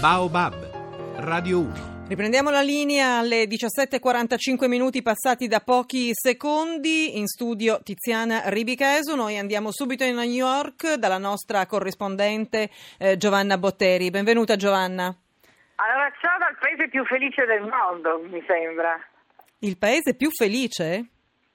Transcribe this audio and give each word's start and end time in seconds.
Baobab, 0.00 0.54
Radio 1.18 1.58
1. 1.60 2.06
Riprendiamo 2.08 2.48
la 2.48 2.62
linea 2.62 3.18
alle 3.18 3.44
17.45 3.44 4.66
minuti 4.66 5.02
passati 5.02 5.46
da 5.46 5.60
pochi 5.60 6.08
secondi. 6.14 7.18
In 7.18 7.26
studio 7.26 7.80
Tiziana 7.82 8.44
Ribichesu. 8.46 9.14
Noi 9.14 9.36
andiamo 9.36 9.70
subito 9.70 10.02
in 10.04 10.14
New 10.14 10.24
York 10.24 10.94
dalla 10.94 11.18
nostra 11.18 11.66
corrispondente 11.66 12.70
eh, 12.98 13.18
Giovanna 13.18 13.58
Botteri. 13.58 14.08
Benvenuta 14.08 14.56
Giovanna. 14.56 15.14
Allora, 15.74 16.10
ciao 16.18 16.38
dal 16.38 16.56
paese 16.58 16.88
più 16.88 17.04
felice 17.04 17.44
del 17.44 17.60
mondo, 17.60 18.26
mi 18.26 18.42
sembra. 18.46 18.98
Il 19.58 19.76
paese 19.76 20.14
più 20.14 20.30
felice? 20.30 21.08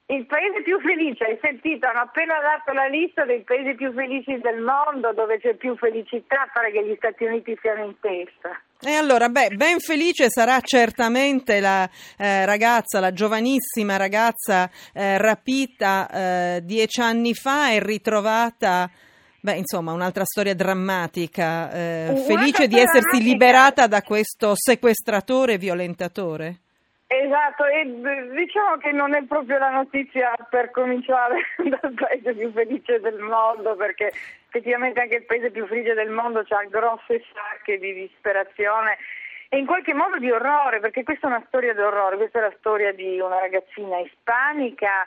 Il 0.08 0.28
paese 0.28 0.62
più 0.62 0.80
felice, 0.82 1.24
hai 1.24 1.40
sentito? 1.42 1.88
Hanno 1.88 2.02
appena 2.02 2.36
dato 2.40 2.74
la 2.74 2.86
lista 2.86 3.26
dei 3.26 3.42
paesi 3.42 3.74
più 3.74 3.92
felici 3.92 4.38
del 4.38 4.62
mondo 4.62 5.12
dove 5.14 5.40
c'è 5.40 5.56
più 5.56 5.76
felicità, 5.78 6.48
pare 6.54 6.72
che 6.72 6.86
gli 6.86 6.94
Stati 6.96 7.24
Uniti 7.24 7.58
siano 7.60 7.86
in 7.86 7.96
testa. 8.00 8.62
E 8.82 8.94
allora, 8.94 9.30
beh, 9.30 9.56
ben 9.56 9.80
felice 9.80 10.30
sarà 10.30 10.60
certamente 10.62 11.60
la 11.60 11.90
eh, 12.20 12.46
ragazza, 12.46 13.00
la 13.00 13.14
giovanissima 13.14 13.98
ragazza 13.98 14.70
eh, 14.94 15.18
rapita 15.18 16.08
eh, 16.12 16.62
dieci 16.64 17.02
anni 17.02 17.34
fa 17.34 17.72
e 17.72 17.80
ritrovata. 17.80 18.88
Beh, 19.42 19.56
insomma, 19.56 19.92
un'altra 19.92 20.24
storia 20.24 20.54
drammatica. 20.54 21.72
eh, 21.72 22.24
felice 22.28 22.68
di 22.68 22.78
essersi 22.78 23.24
liberata 23.24 23.88
da 23.88 24.04
questo 24.04 24.54
sequestratore 24.56 25.54
e 25.54 25.58
violentatore. 25.58 26.60
Esatto, 27.08 27.66
e 27.66 27.86
diciamo 28.34 28.78
che 28.78 28.92
non 28.92 29.14
è 29.14 29.24
proprio 29.26 29.60
la 29.60 29.70
notizia 29.70 30.34
per 30.50 30.72
cominciare 30.72 31.36
dal 31.64 31.94
paese 31.94 32.34
più 32.34 32.52
felice 32.52 33.00
del 33.00 33.20
mondo, 33.20 33.76
perché 33.76 34.12
effettivamente 34.48 35.02
anche 35.02 35.18
il 35.18 35.26
paese 35.26 35.52
più 35.52 35.68
felice 35.68 35.94
del 35.94 36.10
mondo 36.10 36.40
ha 36.40 36.64
grosse 36.68 37.24
sacche 37.32 37.78
di 37.78 37.94
disperazione 37.94 38.98
e 39.50 39.58
in 39.60 39.68
qualche 39.68 39.94
modo 39.94 40.18
di 40.18 40.32
orrore, 40.32 40.80
perché 40.80 41.04
questa 41.04 41.28
è 41.28 41.30
una 41.30 41.44
storia 41.48 41.74
d'orrore, 41.76 42.18
questa 42.18 42.40
è 42.40 42.42
la 42.42 42.56
storia 42.58 42.92
di 42.92 43.20
una 43.20 43.40
ragazzina 43.40 44.00
ispanica 44.00 45.06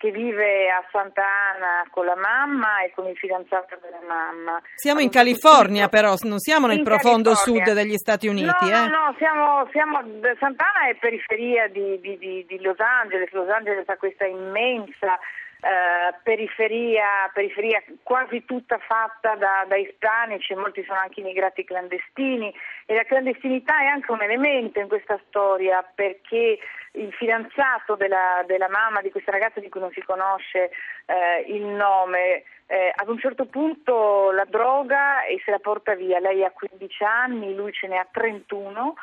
che 0.00 0.10
vive 0.10 0.70
a 0.70 0.82
Santa 0.90 1.20
Ana 1.22 1.84
con 1.90 2.06
la 2.06 2.16
mamma 2.16 2.80
e 2.82 2.90
con 2.94 3.06
il 3.06 3.14
fidanzato 3.18 3.78
della 3.82 4.00
mamma. 4.08 4.58
Siamo 4.76 5.00
in 5.00 5.10
California, 5.10 5.88
però, 5.88 6.14
non 6.22 6.38
siamo 6.38 6.66
nel 6.66 6.82
profondo 6.82 7.32
California. 7.32 7.64
sud 7.66 7.74
degli 7.74 7.96
Stati 7.96 8.26
Uniti, 8.26 8.46
No, 8.64 8.66
eh? 8.66 8.88
no, 8.88 8.88
no, 8.88 9.14
siamo, 9.18 9.68
siamo 9.72 10.00
Sant'Ana 10.38 10.88
è 10.88 10.96
periferia 10.98 11.68
di, 11.68 12.00
di- 12.00 12.16
di- 12.16 12.46
di 12.48 12.60
Los 12.62 12.78
Angeles. 12.78 13.30
Los 13.32 13.50
Angeles 13.50 13.86
ha 13.90 13.96
questa 13.98 14.24
immensa 14.24 15.18
eh, 15.60 16.14
periferia, 16.22 17.30
periferia 17.32 17.82
quasi 18.02 18.44
tutta 18.44 18.78
fatta 18.78 19.34
da, 19.36 19.64
da 19.68 19.76
ispanici, 19.76 20.54
molti 20.54 20.82
sono 20.84 21.00
anche 21.00 21.20
immigrati 21.20 21.64
clandestini 21.64 22.52
e 22.86 22.94
la 22.94 23.04
clandestinità 23.04 23.80
è 23.80 23.86
anche 23.86 24.10
un 24.10 24.22
elemento 24.22 24.80
in 24.80 24.88
questa 24.88 25.20
storia 25.28 25.82
perché 25.94 26.58
il 26.92 27.12
fidanzato 27.12 27.94
della, 27.94 28.42
della 28.46 28.68
mamma 28.68 29.00
di 29.00 29.10
questa 29.10 29.30
ragazza 29.30 29.60
di 29.60 29.68
cui 29.68 29.80
non 29.80 29.92
si 29.92 30.02
conosce 30.02 30.70
eh, 31.06 31.44
il 31.46 31.62
nome 31.62 32.42
eh, 32.66 32.92
ad 32.94 33.08
un 33.08 33.18
certo 33.18 33.46
punto 33.46 34.30
la 34.30 34.44
droga 34.44 35.24
e 35.24 35.40
se 35.44 35.50
la 35.50 35.58
porta 35.58 35.94
via. 35.94 36.20
Lei 36.20 36.44
ha 36.44 36.50
15 36.50 37.04
anni, 37.04 37.54
lui 37.54 37.72
ce 37.72 37.88
ne 37.88 37.98
ha 37.98 38.06
31. 38.10 38.94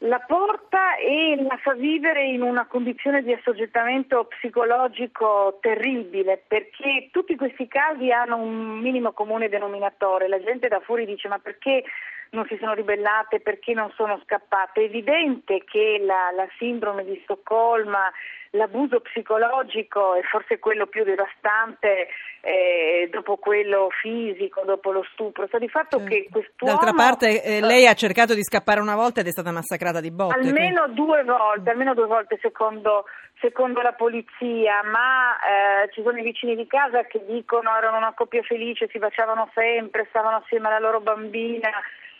La 0.00 0.18
porta 0.18 0.96
e 0.96 1.42
la 1.42 1.56
fa 1.56 1.72
vivere 1.72 2.26
in 2.26 2.42
una 2.42 2.66
condizione 2.66 3.22
di 3.22 3.32
assoggettamento 3.32 4.24
psicologico 4.24 5.56
terribile 5.62 6.42
perché 6.46 7.08
tutti 7.10 7.34
questi 7.34 7.66
casi 7.66 8.10
hanno 8.10 8.36
un 8.36 8.78
minimo 8.78 9.12
comune 9.12 9.48
denominatore. 9.48 10.28
La 10.28 10.42
gente 10.42 10.68
da 10.68 10.80
fuori 10.80 11.06
dice 11.06 11.28
ma 11.28 11.38
perché 11.38 11.82
non 12.30 12.44
si 12.46 12.58
sono 12.58 12.74
ribellate, 12.74 13.40
perché 13.40 13.72
non 13.72 13.90
sono 13.94 14.20
scappate? 14.24 14.82
È 14.82 14.84
evidente 14.84 15.64
che 15.64 15.98
la, 16.04 16.30
la 16.34 16.46
sindrome 16.58 17.04
di 17.04 17.18
Stoccolma, 17.22 18.12
l'abuso 18.50 19.00
psicologico 19.00 20.14
è 20.14 20.22
forse 20.22 20.58
quello 20.58 20.86
più 20.86 21.04
devastante 21.04 22.08
eh, 22.46 23.08
dopo 23.10 23.38
quello 23.38 23.88
fisico, 24.00 24.62
dopo 24.64 24.92
lo 24.92 25.04
stupro. 25.12 25.48
Sta 25.48 25.58
di 25.58 25.68
fatto 25.68 25.98
che 26.04 26.28
quest'uomo... 26.30 26.72
D'altra 26.72 26.92
parte, 26.92 27.42
eh, 27.42 27.60
lei 27.60 27.88
ha 27.88 27.94
cercato 27.94 28.34
di 28.34 28.44
scappare 28.44 28.78
una 28.78 28.94
volta 28.94 29.18
ed 29.18 29.26
è 29.26 29.30
stata 29.30 29.50
massacrata 29.50 30.00
di 30.00 30.12
botte. 30.12 30.38
Almeno 30.38 30.86
due 30.90 31.24
volte, 31.24 31.70
almeno 31.70 31.92
due 31.94 32.06
volte 32.06 32.38
secondo, 32.40 33.06
secondo 33.40 33.82
la 33.82 33.94
polizia, 33.94 34.80
ma 34.84 35.34
eh, 35.34 35.90
ci 35.90 36.02
sono 36.04 36.18
i 36.18 36.22
vicini 36.22 36.54
di 36.54 36.68
casa 36.68 37.02
che 37.02 37.24
dicono 37.26 37.76
erano 37.76 37.96
una 37.96 38.14
coppia 38.14 38.42
felice, 38.42 38.86
si 38.92 38.98
baciavano 39.00 39.50
sempre, 39.52 40.06
stavano 40.10 40.36
assieme 40.36 40.68
alla 40.68 40.78
loro 40.78 41.00
bambina, 41.00 41.70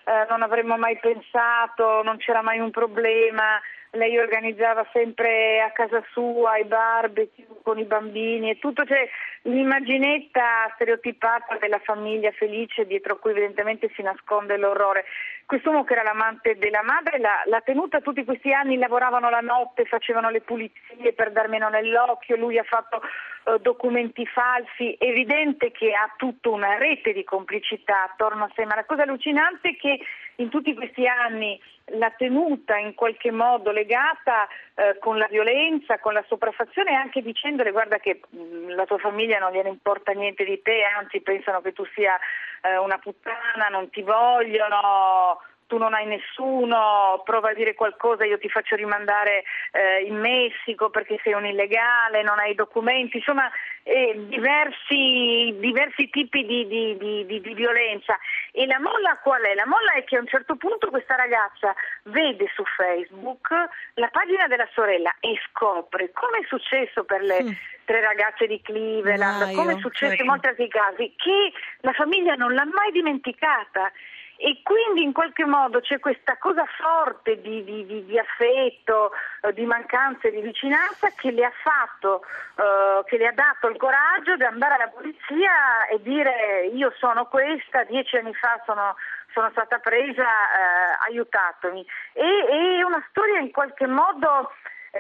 eh, 0.07 0.27
non 0.29 0.43
avremmo 0.43 0.77
mai 0.77 0.99
pensato, 0.99 2.03
non 2.03 2.17
c'era 2.17 2.43
mai 2.43 2.59
un 2.59 2.73
problema, 2.73 3.61
lei 3.97 4.19
organizzava 4.19 4.87
sempre 4.93 5.61
a 5.61 5.73
casa 5.73 6.03
sua 6.13 6.59
i 6.59 6.65
barbecue 6.65 7.45
con 7.63 7.79
i 7.79 7.85
bambini 7.85 8.51
e 8.51 8.59
tutto, 8.59 8.85
cioè 8.85 9.09
l'immaginetta 9.43 10.71
stereotipata 10.75 11.57
della 11.59 11.81
famiglia 11.81 12.31
felice 12.33 12.87
dietro 12.87 13.19
cui 13.19 13.33
evidentemente 13.33 13.91
si 13.95 14.03
nasconde 14.03 14.57
l'orrore. 14.57 15.05
Quest'uomo 15.47 15.85
che 15.85 15.95
era 15.95 16.03
l'amante 16.03 16.57
della 16.59 16.83
madre 16.83 17.19
l'ha, 17.19 17.43
l'ha 17.47 17.61
tenuta 17.61 18.01
tutti 18.01 18.25
questi 18.25 18.53
anni, 18.53 18.79
lavoravano 18.79 19.31
la 19.31 19.41
notte, 19.41 19.85
facevano 19.85 20.31
le 20.31 20.41
pulizie 20.41 21.13
per 21.15 21.33
dar 21.33 21.49
meno 21.49 21.69
nell'occhio, 21.69 22.37
lui 22.37 22.59
ha 22.59 22.65
fatto 22.65 23.01
eh, 23.47 23.59
documenti 23.61 24.27
falsi, 24.27 24.97
evidente 24.99 25.71
che 25.71 25.93
ha 25.93 26.13
tutta 26.17 26.51
una 26.51 26.79
rete 26.79 27.13
di 27.13 27.23
complicità 27.23 28.05
attorno 28.05 28.45
a 28.45 28.51
sé, 28.55 28.65
ma 28.65 28.75
la 28.75 28.85
cosa 28.85 29.03
allucinante 29.03 29.71
è 29.71 29.77
che 29.77 30.01
in 30.37 30.49
tutti 30.49 30.75
questi 30.75 31.07
anni 31.07 31.61
l'ha 31.91 32.11
tenuta 32.17 32.77
in 32.77 32.95
qualche 32.95 33.31
modo 33.31 33.71
legata 33.71 34.49
eh, 34.75 34.99
con 34.99 35.19
la 35.19 35.29
violenza, 35.31 35.99
con 35.99 36.13
la 36.13 36.25
sopraffazione 36.27 36.95
anche 36.95 37.23
dicendole 37.23 37.71
guarda 37.71 37.99
che 37.99 38.21
mh, 38.29 38.75
la 38.75 38.87
tua 38.87 38.99
famiglia 38.99 39.39
non 39.39 39.53
gliene 39.53 39.69
importa 39.69 40.13
niente 40.13 40.45
di 40.45 40.61
te, 40.63 40.83
anzi 40.83 41.21
pensano 41.21 41.61
che 41.61 41.73
tu 41.73 41.85
sia 41.95 42.19
eh, 42.63 42.77
una 42.77 42.99
puttana, 42.99 43.69
non 43.71 43.89
ti 43.91 44.03
vogliono, 44.03 45.41
tu 45.67 45.79
non 45.79 45.95
hai 45.95 46.07
nessuno, 46.07 47.21
prova 47.25 47.51
a 47.51 47.55
dire 47.55 47.75
qualcosa, 47.75 48.25
io 48.25 48.39
ti 48.39 48.49
faccio 48.49 48.77
rimandare 48.77 49.45
eh, 49.73 50.03
in 50.05 50.17
Messico 50.19 50.91
perché 50.91 51.19
sei 51.23 51.33
un 51.33 51.45
illegale, 51.47 52.23
non 52.23 52.39
hai 52.39 52.55
documenti, 52.55 53.17
insomma 53.19 53.51
eh, 53.83 54.15
diversi, 54.29 55.55
diversi 55.59 56.09
tipi 56.11 56.45
di, 56.45 56.67
di- 56.67 56.97
di- 56.97 57.41
di- 57.41 57.55
violenza. 57.55 58.19
E 58.53 58.67
la 58.67 58.79
molla 58.81 59.19
qual 59.23 59.43
è? 59.43 59.55
La 59.55 59.67
molla 59.67 59.93
è 59.93 60.05
che 60.05 60.17
a 60.17 60.21
un 60.21 60.27
certo 60.27 60.57
punto 60.57 60.89
questa 60.91 61.15
ragazza 61.17 61.75
vede 62.05 62.51
su 62.55 62.63
Facebook 62.65 63.49
la 63.95 64.09
pagina 64.09 64.47
della 64.47 64.69
sorella 64.73 65.15
e 65.21 65.39
scopre, 65.51 66.11
come 66.13 66.39
è 66.39 66.45
successo 66.47 67.05
per 67.05 67.23
le 67.23 67.43
Mm. 67.43 67.51
tre 67.85 68.01
ragazze 68.01 68.47
di 68.47 68.61
Cleveland, 68.63 69.55
come 69.55 69.75
è 69.75 69.79
successo 69.81 70.07
certo. 70.09 70.23
in 70.23 70.29
molti 70.29 70.47
altri 70.49 70.69
casi, 70.69 71.15
che 71.17 71.53
la 71.81 71.93
famiglia 71.93 72.35
non 72.35 72.53
l'ha 72.55 72.65
mai 72.65 72.91
dimenticata. 72.93 73.93
E 74.39 74.61
quindi 74.63 75.03
in 75.03 75.13
qualche 75.13 75.47
modo 75.47 75.81
c'è 75.81 75.99
questa 75.99 76.37
cosa 76.37 76.65
forte 76.79 77.41
di, 77.41 77.65
di- 77.65 77.87
di- 77.87 78.05
di 78.05 78.19
affetto, 78.19 79.13
eh, 79.43 79.53
di 79.53 79.65
mancanza 79.65 80.29
e 80.29 80.31
di 80.31 80.41
vicinanza 80.41 81.09
che 81.17 81.31
le 81.31 81.45
ha 81.45 81.53
fatto, 81.63 82.23
eh, 82.57 83.03
che 83.07 83.17
le 83.17 83.29
ha 83.29 83.33
dato 83.33 83.69
il 83.69 83.77
coraggio 83.79 84.37
di 84.37 84.45
andare 84.45 84.75
alla 84.75 84.89
polizia 84.89 85.87
e 85.91 86.03
dire 86.03 86.67
io 86.67 86.93
sono 86.99 87.27
questa, 87.27 87.85
dieci 87.85 88.17
anni 88.17 88.35
fa 88.35 88.61
sono, 88.67 88.95
sono 89.33 89.49
stata 89.51 89.79
presa, 89.79 90.23
eh, 90.23 91.09
aiutatemi. 91.09 91.87
E, 92.13 92.79
è 92.79 92.83
una 92.83 93.05
storia 93.09 93.39
in 93.39 93.51
qualche 93.51 93.87
modo 93.87 94.53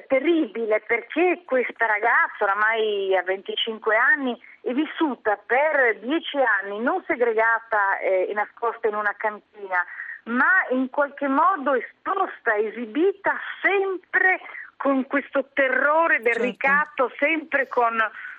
terribile 0.06 0.80
perché 0.86 1.42
questa 1.44 1.86
ragazza 1.86 2.44
oramai 2.44 3.16
a 3.16 3.22
25 3.22 3.96
anni 3.96 4.38
è 4.62 4.72
vissuta 4.72 5.38
per 5.44 5.98
10 6.00 6.36
anni 6.62 6.80
non 6.80 7.02
segregata 7.06 7.98
eh, 7.98 8.26
e 8.28 8.32
nascosta 8.34 8.88
in 8.88 8.94
una 8.94 9.14
cantina 9.16 9.84
ma 10.26 10.66
in 10.70 10.90
qualche 10.90 11.28
modo 11.28 11.75
esposta, 11.75 12.56
esibita 12.56 13.38
sempre 13.62 14.40
con 14.76 15.06
questo 15.06 15.48
terrore 15.52 16.19
del 16.19 16.32
Certo. 16.34 16.42
ricatto, 16.42 17.12
sempre 17.19 17.69
con 17.69 17.96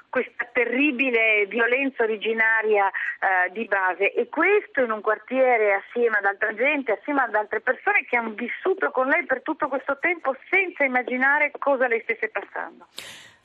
questa 0.09 0.47
terribile 0.51 1.45
violenza 1.47 2.03
originaria 2.03 2.87
eh, 2.89 3.51
di 3.51 3.65
base 3.65 4.13
e 4.13 4.29
questo 4.29 4.81
in 4.81 4.91
un 4.91 5.01
quartiere 5.01 5.73
assieme 5.73 6.17
ad 6.17 6.25
altra 6.25 6.53
gente, 6.53 6.93
assieme 6.93 7.21
ad 7.21 7.35
altre 7.35 7.61
persone 7.61 8.05
che 8.05 8.17
hanno 8.17 8.31
vissuto 8.31 8.91
con 8.91 9.07
lei 9.07 9.25
per 9.25 9.41
tutto 9.41 9.67
questo 9.67 9.97
tempo 9.99 10.35
senza 10.49 10.83
immaginare 10.83 11.51
cosa 11.57 11.87
lei 11.87 12.01
stesse 12.01 12.29
passando. 12.29 12.87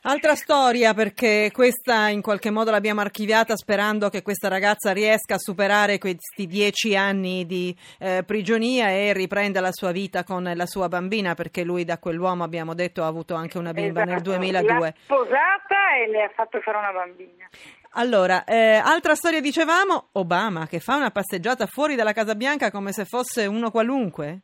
Altra 0.05 0.35
storia 0.35 0.95
perché 0.95 1.51
questa 1.53 2.09
in 2.09 2.23
qualche 2.23 2.51
modo 2.51 2.73
l'abbiamo 2.73 3.01
archiviata 3.01 3.55
sperando 3.55 4.09
che 4.09 4.23
questa 4.23 4.49
ragazza 4.49 4.91
riesca 4.91 5.35
a 5.35 5.39
superare 5.39 5.99
questi 5.99 6.49
dieci 6.49 6.97
anni 6.97 7.47
di 7.47 7.73
eh, 8.01 8.25
prigionia 8.27 8.89
e 8.89 9.13
riprenda 9.13 9.61
la 9.61 9.71
sua 9.71 9.93
vita 9.93 10.25
con 10.25 10.51
la 10.53 10.67
sua 10.67 10.89
bambina 10.89 11.35
perché 11.35 11.63
lui 11.63 11.85
da 11.85 11.99
quell'uomo 11.99 12.43
abbiamo 12.43 12.75
detto 12.75 13.05
ha 13.05 13.07
avuto 13.07 13.35
anche 13.37 13.59
una 13.59 13.73
bimba 13.73 14.03
nel 14.03 14.17
Esatto. 14.17 14.31
2002. 14.31 14.79
L'ha 14.81 14.93
sposata 15.05 15.95
e 16.05 16.11
le 16.11 16.23
ha 16.25 16.33
fatto 16.35 16.59
fare 16.61 16.79
una 16.79 16.91
bambina. 16.93 17.49
Allora, 17.93 18.43
eh, 18.43 18.81
altra 18.83 19.15
storia 19.15 19.41
dicevamo, 19.41 20.09
Obama 20.15 20.67
che 20.67 20.81
fa 20.81 20.97
una 20.97 21.13
passeggiata 21.13 21.67
fuori 21.67 21.95
dalla 21.95 22.13
Casa 22.13 22.35
Bianca 22.35 22.73
come 22.73 22.91
se 22.91 23.05
fosse 23.05 23.47
uno 23.47 23.71
qualunque. 23.71 24.41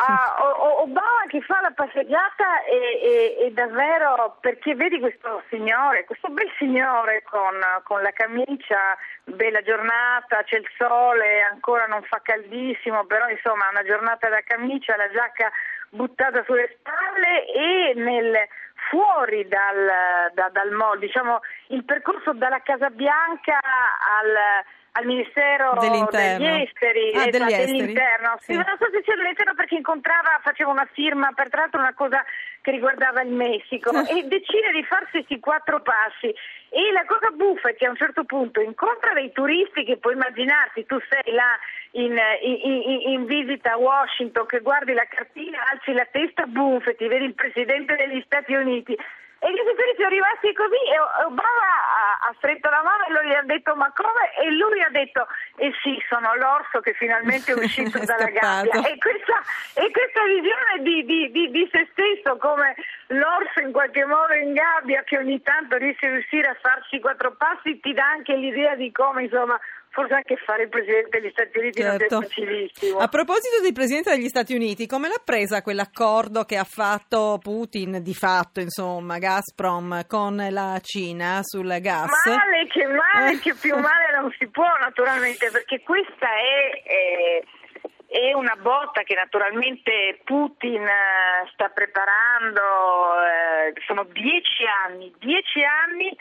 Ah, 0.00 0.36
Obama 0.78 1.26
che 1.26 1.40
fa 1.40 1.60
la 1.60 1.72
passeggiata 1.74 2.62
e, 2.62 2.76
e, 3.02 3.36
e, 3.46 3.50
davvero 3.50 4.36
perché 4.40 4.76
vedi 4.76 5.00
questo 5.00 5.42
signore, 5.50 6.04
questo 6.04 6.28
bel 6.28 6.48
signore 6.56 7.24
con, 7.24 7.58
con, 7.82 8.00
la 8.00 8.12
camicia, 8.12 8.96
bella 9.24 9.60
giornata, 9.62 10.44
c'è 10.44 10.58
il 10.58 10.68
sole, 10.76 11.42
ancora 11.42 11.86
non 11.86 12.02
fa 12.04 12.20
caldissimo, 12.22 13.06
però 13.06 13.28
insomma 13.28 13.68
una 13.70 13.82
giornata 13.82 14.28
da 14.28 14.40
camicia, 14.44 14.94
la 14.94 15.10
giacca 15.10 15.50
buttata 15.90 16.44
sulle 16.44 16.76
spalle 16.78 17.46
e 17.52 17.94
nel, 17.96 18.36
fuori 18.88 19.48
dal, 19.48 20.30
da, 20.32 20.48
dal 20.50 20.70
mall, 20.70 20.98
diciamo 20.98 21.40
il 21.68 21.84
percorso 21.84 22.32
dalla 22.34 22.60
Casa 22.62 22.90
Bianca 22.90 23.58
al 23.58 24.64
al 24.92 25.04
Ministero 25.04 25.74
degli 25.78 26.02
Esteri, 26.02 27.12
ah, 27.14 27.26
esatto, 27.26 27.30
degli 27.30 27.52
esteri. 27.52 27.78
dell'Interno. 27.78 28.36
Sì. 28.40 28.54
non 28.54 28.76
so 28.78 28.88
se 28.90 29.02
sia 29.04 29.16
dell'Interno 29.16 29.54
perché 29.54 29.76
incontrava, 29.76 30.40
faceva 30.42 30.70
una 30.70 30.88
firma, 30.92 31.32
per 31.32 31.48
tra 31.48 31.60
l'altro 31.62 31.80
una 31.80 31.94
cosa 31.94 32.24
che 32.60 32.70
riguardava 32.70 33.22
il 33.22 33.30
Messico 33.30 33.90
e 34.04 34.24
decide 34.24 34.72
di 34.72 34.84
farsi 34.84 35.24
quattro 35.40 35.80
passi. 35.80 36.34
E 36.70 36.92
la 36.92 37.04
cosa 37.06 37.30
buffa 37.30 37.70
è 37.70 37.74
che 37.74 37.86
a 37.86 37.90
un 37.90 37.96
certo 37.96 38.24
punto 38.24 38.60
incontra 38.60 39.14
dei 39.14 39.32
turisti 39.32 39.84
che 39.84 39.96
puoi 39.96 40.12
immaginarti, 40.12 40.84
tu 40.84 40.98
sei 41.08 41.32
là 41.32 41.56
in, 41.92 42.14
in, 42.42 43.00
in, 43.12 43.24
visita 43.24 43.72
a 43.72 43.78
Washington, 43.78 44.44
che 44.46 44.60
guardi 44.60 44.92
la 44.92 45.06
cartina, 45.08 45.64
alzi 45.70 45.92
la 45.92 46.06
testa, 46.10 46.44
buffa, 46.44 46.92
ti 46.92 47.06
vedi 47.06 47.24
il 47.24 47.34
Presidente 47.34 47.96
degli 47.96 48.22
Stati 48.26 48.52
Uniti 48.52 48.96
e 49.38 49.52
gli 49.52 49.62
spettatori 49.62 49.94
sono 49.94 50.08
rimasti 50.08 50.52
così 50.52 50.82
e 50.90 50.98
Obama 51.30 51.66
ha, 51.70 52.26
ha, 52.26 52.34
stretto 52.38 52.68
la 52.70 52.82
mano 52.82 53.06
e 53.06 53.10
lui 53.14 53.30
gli 53.30 53.38
ha 53.38 53.46
detto 53.46 53.76
ma 53.76 53.92
come? 53.94 54.34
E 54.34 54.50
lui 54.50 54.82
ha 54.82 54.90
detto 54.90 55.26
eh 55.56 55.70
sì, 55.82 55.94
sono 56.10 56.34
l'orso 56.34 56.80
che 56.80 56.92
finalmente 56.94 57.52
è 57.52 57.54
uscito 57.54 57.98
dalla 58.02 58.30
gabbia. 58.34 58.82
E 58.82 58.98
questa, 58.98 59.38
e 59.78 59.90
questa 59.94 60.22
visione 60.26 60.82
di, 60.82 61.04
di, 61.06 61.30
di, 61.30 61.50
di, 61.50 61.68
se 61.70 61.86
stesso 61.94 62.36
come 62.38 62.74
l'orso 63.14 63.60
in 63.62 63.70
qualche 63.70 64.04
modo 64.04 64.34
in 64.34 64.54
gabbia 64.54 65.02
che 65.04 65.18
ogni 65.18 65.40
tanto 65.42 65.76
riesce 65.76 66.06
a 66.06 66.18
riuscire 66.18 66.48
a 66.48 66.56
farci 66.60 66.98
quattro 66.98 67.34
passi 67.38 67.78
ti 67.78 67.92
dà 67.94 68.10
anche 68.10 68.34
l'idea 68.34 68.74
di 68.74 68.90
come 68.90 69.22
insomma 69.22 69.58
forse 69.90 70.14
anche 70.14 70.36
fare 70.44 70.64
il 70.64 70.68
Presidente 70.68 71.18
degli 71.18 71.30
Stati 71.30 71.58
Uniti 71.58 71.80
certo. 71.80 72.14
non 72.14 72.22
è 72.22 72.26
facilissimo. 72.26 72.98
A 72.98 73.08
proposito 73.08 73.60
del 73.62 73.72
Presidente 73.72 74.10
degli 74.10 74.28
Stati 74.28 74.54
Uniti, 74.54 74.86
come 74.86 75.08
l'ha 75.08 75.20
presa 75.24 75.62
quell'accordo 75.62 76.44
che 76.44 76.56
ha 76.56 76.64
fatto 76.64 77.38
Putin 77.42 78.00
di 78.02 78.14
fatto, 78.14 78.60
insomma, 78.60 79.18
Gazprom 79.28 80.06
con 80.06 80.36
la 80.36 80.80
Cina 80.80 81.40
sul 81.42 81.68
gas? 81.80 82.24
Male, 82.24 82.66
che 82.66 82.86
male, 82.86 83.38
che 83.40 83.54
più 83.54 83.76
male 83.76 84.18
non 84.18 84.34
si 84.38 84.48
può 84.48 84.68
naturalmente, 84.80 85.50
perché 85.50 85.82
questa 85.82 86.26
è... 86.26 86.82
è 86.82 87.42
è 88.10 88.32
una 88.32 88.56
botta 88.56 89.02
che 89.02 89.14
naturalmente 89.14 90.20
Putin 90.24 90.80
eh, 90.80 91.46
sta 91.52 91.68
preparando, 91.68 92.62
eh, 93.20 93.78
sono 93.86 94.04
dieci 94.04 94.64
anni, 94.64 95.12
dieci 95.18 95.62
anni 95.62 96.16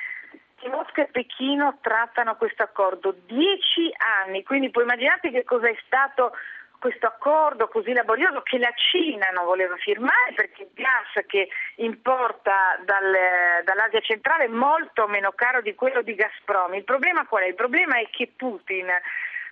che 0.58 0.68
Mosca 0.68 1.04
e 1.04 1.08
Pechino 1.10 1.78
trattano 1.80 2.36
questo 2.36 2.64
accordo, 2.64 3.16
dieci 3.26 3.90
anni, 4.26 4.44
quindi 4.44 4.70
puoi 4.70 4.84
immaginarti 4.84 5.32
che 5.32 5.46
cosa 5.46 5.70
è 5.70 5.78
stato 5.86 6.34
questo 6.80 7.08
accordo 7.08 7.68
così 7.68 7.94
laborioso 7.94 8.42
che 8.42 8.58
la 8.58 8.72
Cina 8.76 9.30
non 9.34 9.46
voleva 9.46 9.76
firmare 9.78 10.34
perché 10.36 10.64
il 10.64 10.70
gas 10.74 11.26
che 11.26 11.50
importa 11.76 12.80
dal, 12.84 13.16
dall'Asia 13.64 14.02
centrale 14.02 14.46
è 14.46 14.50
molto 14.50 15.08
meno 15.08 15.32
caro 15.32 15.62
di 15.62 15.76
quello 15.76 16.02
di 16.02 16.16
Gazprom. 16.16 16.74
Il 16.76 16.84
problema 16.84 17.26
qual 17.26 17.44
è? 17.44 17.48
Il 17.48 17.56
problema 17.56 17.98
è 17.98 18.08
che 18.10 18.32
Putin 18.36 18.88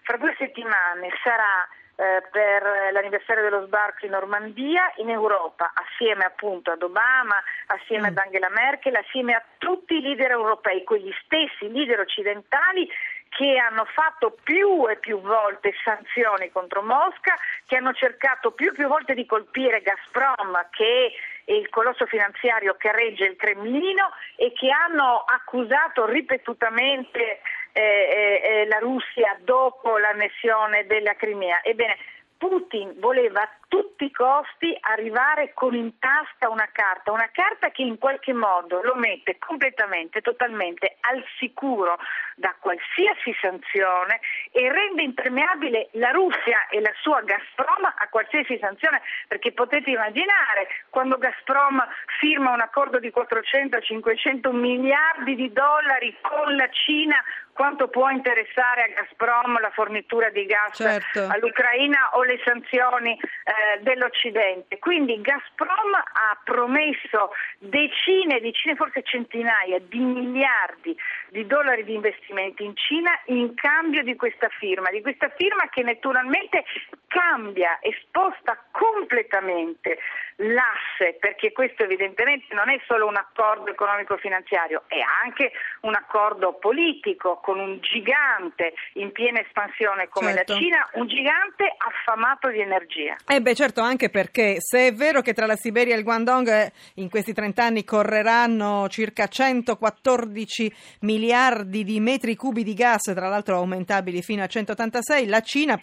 fra 0.04 0.18
due 0.18 0.36
settimane 0.38 1.10
sarà 1.24 1.68
eh, 1.98 2.22
per 2.30 2.92
l'anniversario 2.92 3.44
dello 3.44 3.66
sbarco 3.66 4.06
in 4.06 4.12
Normandia 4.12 4.92
in 4.98 5.10
Europa, 5.10 5.72
assieme 5.74 6.26
appunto 6.26 6.72
ad 6.72 6.84
Obama, 6.84 7.42
assieme 7.68 8.10
mm. 8.10 8.12
ad 8.12 8.18
Angela 8.18 8.50
Merkel, 8.50 8.96
assieme 8.96 9.34
a 9.34 9.44
tutti 9.58 9.96
i 9.96 10.02
leader 10.02 10.32
europei, 10.32 10.84
quegli 10.84 11.14
stessi 11.24 11.72
leader 11.72 12.02
occidentali 12.02 12.90
che 13.36 13.58
hanno 13.58 13.84
fatto 13.84 14.34
più 14.44 14.90
e 14.90 14.96
più 14.96 15.20
volte 15.20 15.74
sanzioni 15.84 16.50
contro 16.52 16.82
Mosca, 16.82 17.36
che 17.66 17.76
hanno 17.76 17.92
cercato 17.92 18.52
più 18.52 18.70
e 18.70 18.74
più 18.74 18.88
volte 18.88 19.14
di 19.14 19.26
colpire 19.26 19.82
Gazprom, 19.82 20.68
che 20.72 21.12
è 21.44 21.52
il 21.52 21.70
colosso 21.70 22.06
finanziario 22.06 22.76
che 22.76 22.94
regge 22.94 23.26
il 23.26 23.36
Cremlino 23.36 24.12
e 24.38 24.54
che 24.54 24.70
hanno 24.72 25.26
accusato 25.28 26.06
ripetutamente 26.06 27.42
eh, 27.74 27.82
eh, 27.82 28.42
eh, 28.42 28.68
la 28.68 28.80
Russia 28.80 29.38
dopo 29.42 29.98
l'annessione 29.98 30.86
della 30.86 31.16
Crimea. 31.16 31.62
Ebbene, 31.62 31.98
Putin 32.38 32.94
voleva 33.00 33.50
tutti 33.76 34.06
i 34.06 34.12
costi 34.12 34.74
arrivare 34.80 35.52
con 35.54 35.76
in 35.76 36.00
tasca 36.00 36.48
una 36.50 36.70
carta, 36.72 37.12
una 37.12 37.30
carta 37.34 37.72
che 37.72 37.82
in 37.82 37.98
qualche 37.98 38.32
modo 38.32 38.82
lo 38.82 38.96
mette 38.96 39.38
completamente, 39.38 40.22
totalmente 40.22 40.96
al 41.02 41.22
sicuro 41.38 41.98
da 42.36 42.56
qualsiasi 42.58 43.36
sanzione 43.42 44.22
e 44.52 44.72
rende 44.72 45.04
impermeabile 45.04 45.90
la 45.94 46.12
Russia 46.12 46.68
e 46.70 46.80
la 46.80 46.94
sua 47.02 47.20
Gazprom 47.24 47.84
a 47.84 48.08
qualsiasi 48.10 48.58
sanzione, 48.60 49.02
perché 49.28 49.52
potete 49.52 49.90
immaginare 49.90 50.68
quando 50.90 51.18
Gazprom 51.18 51.86
firma 52.20 52.54
un 52.54 52.62
accordo 52.62 53.00
di 53.00 53.12
400-500 53.14 54.56
miliardi 54.56 55.36
di 55.36 55.52
dollari 55.52 56.16
con 56.22 56.56
la 56.56 56.70
Cina 56.70 57.22
quanto 57.56 57.88
può 57.88 58.10
interessare 58.10 58.84
a 58.84 58.88
Gazprom 58.88 59.62
la 59.62 59.70
fornitura 59.70 60.30
di 60.30 60.46
gas 60.46 60.76
certo. 60.76 61.26
all'Ucraina 61.30 62.10
o 62.12 62.24
le 62.24 62.38
sanzioni 62.44 63.18
eh, 63.66 63.82
dell'Occidente. 63.82 64.80
Quindi 64.80 65.20
Gazprom 65.22 65.94
ha 65.96 66.38
promesso 66.44 67.32
decine, 67.58 68.40
decine, 68.40 68.76
forse 68.76 69.02
centinaia 69.04 69.80
di 69.80 70.00
miliardi 70.00 70.96
di 71.30 71.46
dollari 71.46 71.84
di 71.84 71.94
investimenti 71.94 72.64
in 72.64 72.76
Cina 72.76 73.12
in 73.26 73.56
cambio 73.56 74.04
di 74.04 74.16
questa 74.16 74.50
firma, 74.50 74.90
di 74.90 75.02
questa 75.02 75.30
firma 75.36 75.68
che 75.70 75.84
naturalmente 75.84 76.64
cambia 77.08 77.80
e 77.80 77.96
sposta 78.02 78.58
completamente 78.72 79.98
l'asse, 80.38 81.16
perché 81.20 81.52
questo 81.52 81.84
evidentemente 81.84 82.54
non 82.54 82.70
è 82.70 82.80
solo 82.86 83.08
un 83.08 83.16
accordo 83.16 83.72
economico-finanziario, 83.72 84.84
è 84.88 85.00
anche 85.24 85.52
un 85.82 85.96
accordo 85.96 86.54
politico 86.54 87.40
con 87.42 87.60
un 87.60 87.80
gigante 87.80 88.74
in 88.94 89.12
piena 89.12 89.40
espansione 89.40 90.10
come 90.10 90.34
certo. 90.34 90.54
la 90.54 90.60
Cina, 90.60 90.90
un 90.94 91.08
gigante 91.08 91.74
affamato 91.78 92.50
di 92.50 92.60
energia. 92.60 93.16
Eh 93.28 93.40
beh 93.46 93.54
certo, 93.54 93.82
anche 93.82 94.10
perché 94.10 94.56
se 94.58 94.88
è 94.88 94.94
vero 94.96 95.22
che 95.22 95.36
tra 95.36 95.46
la 95.46 95.56
Siberia 95.56 95.94
e 95.94 96.00
il 96.00 96.04
Guangdong 96.04 96.48
eh, 96.48 96.74
in 96.96 97.12
questi 97.12 97.32
30 97.32 97.64
anni 97.64 97.84
correranno 97.84 98.88
circa 98.90 99.28
114 99.28 100.74
miliardi 101.02 101.84
di 101.84 102.00
metri 102.00 102.36
cubi 102.36 102.64
di 102.64 102.74
gas, 102.74 103.04
tra 103.04 103.28
l'altro 103.30 103.58
aumentabili 103.58 104.24
fino 104.24 104.42
a 104.42 104.48
186, 104.48 105.28
la 105.28 105.42
Cina, 105.42 105.80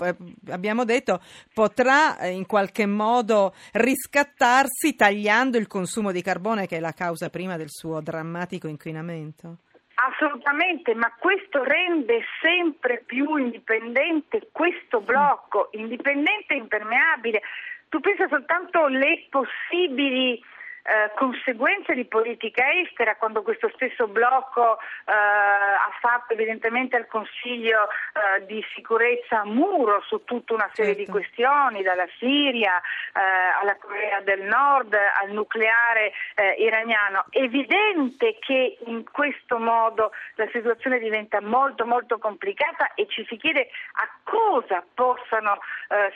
abbiamo 0.48 0.84
detto, 0.84 1.20
potrà 1.54 2.18
eh, 2.18 2.30
in 2.30 2.46
qualche 2.46 2.84
modo 2.84 3.54
riscattarsi 3.74 4.96
tagliando 4.96 5.56
il 5.56 5.68
consumo 5.68 6.10
di 6.10 6.20
carbone 6.20 6.66
che 6.66 6.78
è 6.78 6.80
la 6.80 6.92
causa 6.92 7.30
prima 7.30 7.56
del 7.56 7.70
suo 7.70 8.00
drammatico 8.00 8.66
inquinamento? 8.66 9.58
Assolutamente, 9.94 10.94
ma 10.94 11.12
questo 11.18 11.62
rende 11.62 12.24
sempre 12.40 13.02
più 13.04 13.36
indipendente 13.36 14.48
questo 14.50 15.00
blocco, 15.00 15.68
indipendente 15.72 16.54
e 16.54 16.56
impermeabile. 16.56 17.42
Tu 17.88 18.00
pensa 18.00 18.26
soltanto 18.28 18.84
alle 18.84 19.26
possibili 19.28 20.42
eh, 20.82 21.12
conseguenze 21.14 21.94
di 21.94 22.04
politica 22.06 22.64
estera 22.72 23.14
quando 23.16 23.42
questo 23.42 23.70
stesso 23.74 24.08
blocco 24.08 24.78
eh, 24.78 25.12
ha 25.12 25.92
fatto 26.00 26.32
evidentemente 26.32 26.96
al 26.96 27.06
Consiglio 27.06 27.88
eh, 27.88 28.46
di 28.46 28.64
sicurezza 28.74 29.44
muro 29.44 30.02
su 30.02 30.24
tutta 30.24 30.54
una 30.54 30.68
serie 30.72 30.96
certo. 30.96 31.12
di 31.12 31.18
questioni, 31.18 31.82
dalla 31.82 32.08
Siria 32.18 32.80
eh, 33.14 33.20
alla 33.60 33.76
Corea 33.76 34.20
del 34.22 34.42
Nord 34.42 34.92
al 34.94 35.30
nucleare 35.30 36.12
eh, 36.34 36.54
iraniano. 36.58 37.26
Evidente 37.30 38.38
che 38.40 38.78
in 38.86 39.04
questo 39.10 39.58
modo 39.58 40.10
la 40.34 40.48
situazione 40.52 40.98
diventa 40.98 41.40
molto 41.40 41.86
molto 41.86 42.18
complicata 42.18 42.94
e 42.94 43.06
ci 43.06 43.24
si 43.28 43.36
chiede 43.36 43.68
a 43.92 44.08
cosa 44.24 44.84
possano 44.94 45.58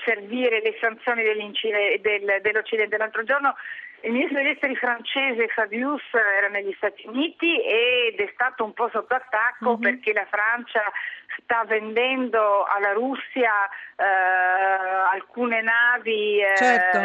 servire 0.05 0.61
le 0.63 0.77
sanzioni 0.81 1.23
del, 1.23 2.41
dell'Occidente. 2.41 2.97
L'altro 2.97 3.23
giorno 3.25 3.55
il 4.07 4.13
ministro 4.13 4.39
degli 4.39 4.51
esteri 4.51 4.77
francese 4.77 5.49
Fabius 5.49 6.03
era 6.15 6.49
negli 6.49 6.73
Stati 6.77 7.07
Uniti 7.07 7.61
ed 7.61 8.19
è 8.21 8.31
stato 8.35 8.65
un 8.65 8.73
po' 8.73 8.89
sotto 8.93 9.15
attacco 9.15 9.73
mm-hmm. 9.73 9.81
perché 9.81 10.13
la 10.13 10.27
Francia 10.31 10.83
sta 11.43 11.65
vendendo 11.65 12.65
alla 12.65 12.93
Russia 12.93 13.51
eh, 13.97 14.05
alcune 15.13 15.61
navi 15.61 16.41
eh, 16.41 16.57
certo. 16.57 16.99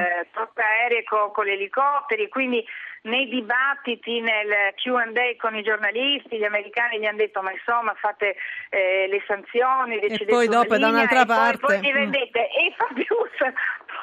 aeree 0.54 1.04
con, 1.04 1.32
con 1.32 1.46
gli 1.46 1.52
elicotteri, 1.52 2.30
quindi 2.30 2.64
nei 3.04 3.28
dibattiti, 3.28 4.20
nel 4.20 4.74
Q&A 4.76 5.36
con 5.38 5.56
i 5.56 5.64
giornalisti, 5.64 6.38
gli 6.38 6.44
americani 6.44 7.00
gli 7.00 7.06
hanno 7.06 7.18
detto 7.18 7.42
ma 7.42 7.52
insomma 7.52 7.96
fate 7.96 8.36
eh, 8.70 9.08
le 9.10 9.24
sanzioni, 9.26 10.00
decidete 10.00 10.24
e 10.24 10.34
poi 10.34 10.48
dopo 10.48 10.78
da 10.78 10.90
un'altra 10.90 11.26
parte 11.26 11.58
poi, 11.58 11.80
poi 11.80 11.92
vendete 11.92 12.40
mm. 12.40 12.66
e 12.66 12.76
Fabius 12.78 13.54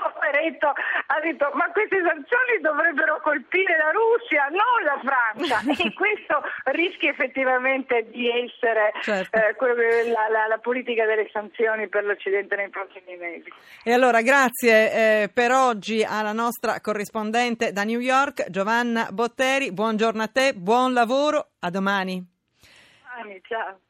poveretto 0.02 0.68
ha 0.68 1.20
detto 1.20 1.50
ma 1.54 1.70
queste 1.72 2.02
sanzioni 2.04 2.60
dovrebbero 2.60 3.20
colpire 3.22 3.76
la 3.76 3.90
Russia, 3.90 4.48
non 4.48 4.78
la 4.84 4.98
Francia 5.02 5.60
e 5.82 5.92
questo 5.94 6.42
rischia 6.72 7.10
effettivamente 7.10 8.08
di 8.10 8.28
essere 8.28 8.92
certo. 9.02 9.36
eh, 9.36 10.10
la, 10.10 10.28
la, 10.30 10.46
la, 10.46 10.58
politica 10.58 11.06
delle 11.06 11.28
sanzioni 11.32 11.88
per 11.88 12.04
l'Occidente 12.04 12.56
nei 12.56 12.68
prossimi 12.68 13.16
mesi. 13.16 13.52
E 13.82 13.92
allora 13.92 14.20
grazie 14.22 15.22
eh, 15.22 15.28
per 15.32 15.52
oggi 15.52 16.04
alla 16.04 16.32
nostra 16.32 16.80
corrispondente 16.80 17.72
da 17.72 17.84
New 17.84 18.00
York 18.00 18.50
Giovanna 18.50 19.08
Botteri, 19.10 19.72
buongiorno 19.72 20.22
a 20.22 20.28
te, 20.28 20.54
buon 20.54 20.92
lavoro, 20.92 21.50
a 21.60 21.70
domani. 21.70 22.36
Ciao. 23.48 23.80